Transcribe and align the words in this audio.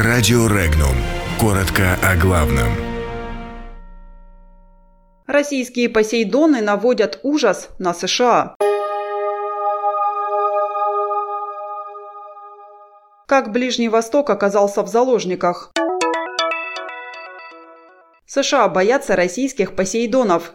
Радио 0.00 0.46
Регнум. 0.46 0.94
Коротко 1.40 1.98
о 2.04 2.14
главном. 2.14 2.68
Российские 5.26 5.88
Посейдоны 5.88 6.60
наводят 6.60 7.18
ужас 7.24 7.70
на 7.80 7.92
США. 7.92 8.54
Как 13.26 13.50
Ближний 13.50 13.88
Восток 13.88 14.30
оказался 14.30 14.82
в 14.82 14.86
заложниках. 14.86 15.72
США 18.24 18.68
боятся 18.68 19.16
российских 19.16 19.74
Посейдонов. 19.74 20.52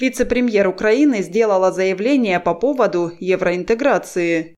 Вице-премьер 0.00 0.66
Украины 0.66 1.22
сделала 1.22 1.70
заявление 1.70 2.40
по 2.40 2.54
поводу 2.54 3.12
евроинтеграции. 3.20 4.56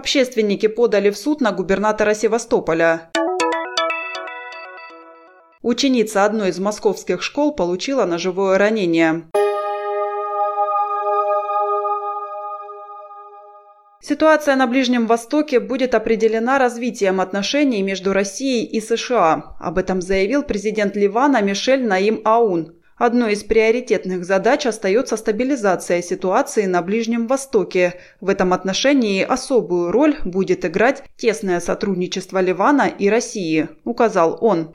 Общественники 0.00 0.66
подали 0.66 1.10
в 1.10 1.18
суд 1.18 1.42
на 1.42 1.52
губернатора 1.52 2.14
Севастополя. 2.14 3.10
Ученица 5.60 6.24
одной 6.24 6.48
из 6.48 6.58
московских 6.58 7.22
школ 7.22 7.54
получила 7.54 8.06
ножевое 8.06 8.56
ранение. 8.56 9.24
Ситуация 14.00 14.56
на 14.56 14.66
Ближнем 14.66 15.06
Востоке 15.06 15.60
будет 15.60 15.94
определена 15.94 16.58
развитием 16.58 17.20
отношений 17.20 17.82
между 17.82 18.14
Россией 18.14 18.64
и 18.64 18.80
США. 18.80 19.54
Об 19.60 19.76
этом 19.76 20.00
заявил 20.00 20.44
президент 20.44 20.96
Ливана 20.96 21.42
Мишель 21.42 21.86
Наим 21.86 22.22
Аун. 22.24 22.79
Одной 23.00 23.32
из 23.32 23.44
приоритетных 23.44 24.26
задач 24.26 24.66
остается 24.66 25.16
стабилизация 25.16 26.02
ситуации 26.02 26.66
на 26.66 26.82
Ближнем 26.82 27.28
Востоке. 27.28 27.94
В 28.20 28.28
этом 28.28 28.52
отношении 28.52 29.22
особую 29.22 29.90
роль 29.90 30.18
будет 30.26 30.66
играть 30.66 31.04
тесное 31.16 31.60
сотрудничество 31.60 32.42
Ливана 32.42 32.88
и 32.88 33.08
России, 33.08 33.70
указал 33.84 34.36
он. 34.42 34.74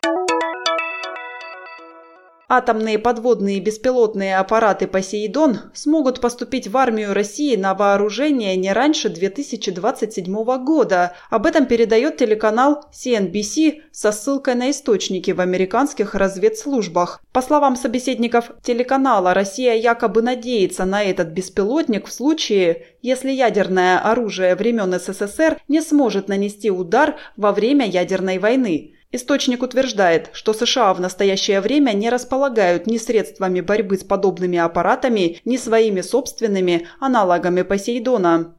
Атомные 2.47 2.99
подводные 2.99 3.59
беспилотные 3.59 4.37
аппараты 4.37 4.85
«Посейдон» 4.85 5.61
смогут 5.73 6.21
поступить 6.21 6.67
в 6.67 6.77
армию 6.77 7.15
России 7.15 7.55
на 7.55 7.73
вооружение 7.73 8.55
не 8.55 8.71
раньше 8.71 9.09
2027 9.09 10.63
года. 10.63 11.13
Об 11.31 11.47
этом 11.47 11.65
передает 11.65 12.17
телеканал 12.17 12.85
CNBC 12.93 13.81
со 13.91 14.11
ссылкой 14.11 14.53
на 14.53 14.69
источники 14.69 15.31
в 15.31 15.41
американских 15.41 16.13
разведслужбах. 16.13 17.19
По 17.31 17.41
словам 17.41 17.75
собеседников 17.75 18.51
телеканала, 18.61 19.33
Россия 19.33 19.73
якобы 19.73 20.21
надеется 20.21 20.85
на 20.85 21.03
этот 21.03 21.29
беспилотник 21.29 22.05
в 22.05 22.13
случае, 22.13 22.85
если 23.01 23.31
ядерное 23.31 23.97
оружие 23.97 24.55
времен 24.55 24.93
СССР 24.93 25.57
не 25.67 25.81
сможет 25.81 26.27
нанести 26.27 26.69
удар 26.69 27.15
во 27.37 27.51
время 27.51 27.87
ядерной 27.87 28.37
войны. 28.37 28.91
Источник 29.15 29.63
утверждает, 29.63 30.29
что 30.33 30.51
США 30.51 30.93
в 30.93 30.99
настоящее 30.99 31.61
время 31.61 31.93
не 31.93 32.09
располагают 32.09 32.85
ни 32.85 32.97
средствами 32.97 33.61
борьбы 33.61 33.97
с 33.97 34.03
подобными 34.03 34.57
аппаратами, 34.57 35.39
ни 35.45 35.55
своими 35.55 36.01
собственными 36.01 36.89
аналогами 36.99 37.61
Посейдона. 37.61 38.55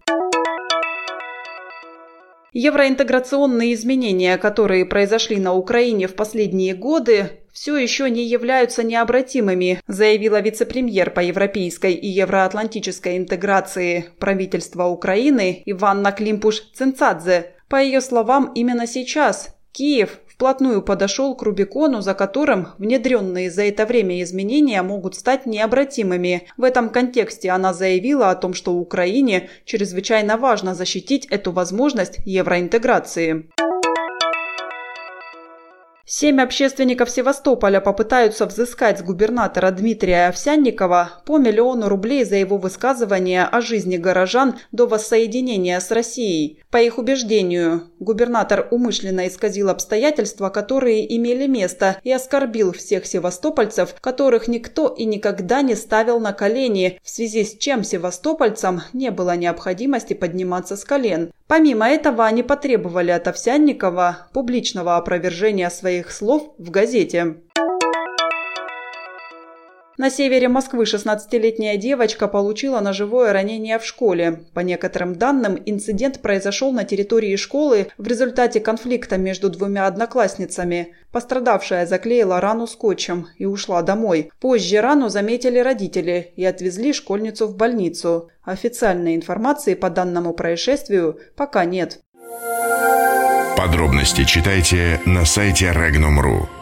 Евроинтеграционные 2.55 3.75
изменения, 3.75 4.39
которые 4.39 4.87
произошли 4.87 5.37
на 5.37 5.53
Украине 5.53 6.09
в 6.09 6.15
последние 6.15 6.75
годы, 6.75 7.33
все 7.53 7.77
еще 7.77 8.09
не 8.09 8.25
являются 8.25 8.83
необратимыми, 8.83 9.83
заявила 9.87 10.41
вице-премьер 10.41 11.11
по 11.11 11.21
европейской 11.21 11.93
и 11.93 12.09
евроатлантической 12.09 13.19
интеграции 13.19 14.07
правительства 14.19 14.85
Украины 14.85 15.63
Иванна 15.67 16.15
Климпуш-Цинцадзе. 16.19 17.49
По 17.69 17.77
ее 17.77 18.01
словам, 18.01 18.53
именно 18.55 18.87
сейчас 18.87 19.55
Киев 19.73 20.21
вплотную 20.37 20.83
подошел 20.83 21.35
к 21.35 21.43
Рубикону, 21.43 22.03
за 22.03 22.15
которым 22.15 22.69
внедренные 22.79 23.51
за 23.51 23.65
это 23.65 23.87
время 23.87 24.23
изменения 24.23 24.83
могут 24.83 25.15
стать 25.15 25.47
необратимыми. 25.47 26.49
В 26.59 26.65
этом 26.65 26.91
контексте 26.91 27.51
она 27.51 27.73
заявила 27.73 28.31
о 28.31 28.37
том, 28.37 28.53
что 28.53 28.75
Украине 28.75 29.49
чрезвычайно 29.65 30.37
важно 30.37 30.75
защитить 30.75 31.27
эту 31.27 31.53
возможность 31.53 32.19
евроинтеграции. 32.27 33.51
Семь 36.09 36.41
общественников 36.41 37.11
Севастополя 37.11 37.81
попытаются 37.81 38.47
взыскать 38.47 39.01
с 39.01 39.03
губернатора 39.03 39.73
Дмитрия 39.73 40.29
Овсянникова 40.29 41.11
по 41.27 41.37
миллиону 41.37 41.89
рублей 41.89 42.25
за 42.25 42.37
его 42.37 42.59
высказывание 42.59 43.43
о 43.43 43.61
жизни 43.61 43.97
горожан 43.97 44.61
до 44.71 44.87
воссоединения 44.87 45.81
с 45.81 45.91
Россией. 45.91 46.63
По 46.71 46.77
их 46.77 46.99
убеждению, 46.99 47.91
губернатор 47.99 48.69
умышленно 48.71 49.27
исказил 49.27 49.69
обстоятельства, 49.69 50.49
которые 50.49 51.13
имели 51.17 51.49
место, 51.49 51.97
и 52.05 52.13
оскорбил 52.13 52.73
всех 52.73 53.05
севастопольцев, 53.05 53.97
которых 54.01 54.47
никто 54.47 54.87
и 54.87 55.07
никогда 55.07 55.63
не 55.63 55.75
ставил 55.75 56.21
на 56.21 56.33
колени, 56.33 57.01
в 57.03 57.11
связи 57.11 57.43
с 57.43 57.59
чем 57.59 57.83
севастопольцам 57.83 58.83
не 58.93 59.11
было 59.11 59.35
необходимости 59.35 60.15
подниматься 60.15 60.77
с 60.77 60.85
колен. 60.85 61.33
Помимо 61.47 61.89
этого, 61.89 62.27
они 62.27 62.43
потребовали 62.43 63.11
от 63.13 63.29
Овсянникова 63.29 64.29
публичного 64.33 64.97
опровержения 64.97 65.71
своих 65.71 66.11
слов 66.11 66.55
в 66.59 66.71
газете. 66.71 67.43
На 69.99 70.11
севере 70.11 70.49
Москвы 70.49 70.85
16-летняя 70.85 71.79
девочка 71.79 72.29
получила 72.29 72.81
ножевое 72.81 73.33
ранение 73.33 73.79
в 73.79 73.85
школе. 73.85 74.45
По 74.53 74.61
некоторым 74.61 75.15
данным, 75.15 75.59
инцидент 75.65 76.21
произошел 76.21 76.71
на 76.71 76.85
территории 76.85 77.35
школы 77.37 77.89
в 77.97 78.07
результате 78.07 78.61
конфликта 78.61 79.17
между 79.17 79.49
двумя 79.49 79.87
одноклассницами. 79.87 80.95
Пострадавшая 81.13 81.87
заклеила 81.87 82.43
рану 82.43 82.67
скотчем 82.67 83.29
и 83.39 83.47
ушла 83.47 83.81
домой. 83.81 84.31
Позже 84.39 84.83
рану 84.83 85.09
заметили 85.09 85.59
родители 85.59 86.35
и 86.37 86.45
отвезли 86.45 86.93
школьницу 86.93 87.47
в 87.47 87.57
больницу. 87.57 88.29
Официальной 88.45 89.17
информации 89.17 89.75
по 89.75 89.89
данному 89.89 90.35
происшествию 90.35 91.19
пока 91.37 91.65
нет. 91.65 92.01
Подробности 93.57 94.25
читайте 94.25 95.01
на 95.07 95.25
сайте 95.25 95.73
Regnum.ru. 95.75 96.56